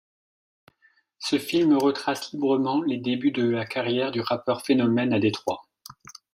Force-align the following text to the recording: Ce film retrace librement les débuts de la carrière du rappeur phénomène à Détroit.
Ce 1.19 1.37
film 1.37 1.77
retrace 1.77 2.31
librement 2.33 2.81
les 2.81 2.97
débuts 2.97 3.29
de 3.29 3.47
la 3.47 3.67
carrière 3.67 4.09
du 4.11 4.19
rappeur 4.21 4.65
phénomène 4.65 5.13
à 5.13 5.19
Détroit. 5.19 5.61